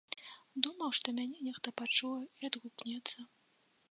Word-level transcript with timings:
Думаў, 0.67 0.89
што 0.99 1.07
мяне 1.17 1.37
нехта 1.49 1.73
пачуе 1.83 2.23
і 2.23 2.41
адгукнецца. 2.51 3.19